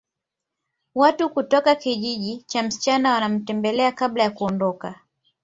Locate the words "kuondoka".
4.31-4.99